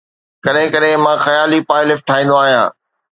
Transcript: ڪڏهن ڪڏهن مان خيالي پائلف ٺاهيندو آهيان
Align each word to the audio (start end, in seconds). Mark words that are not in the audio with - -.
ڪڏهن 0.43 0.67
ڪڏهن 0.73 1.01
مان 1.05 1.17
خيالي 1.25 1.59
پائلف 1.69 1.99
ٺاهيندو 2.07 2.35
آهيان 2.43 2.69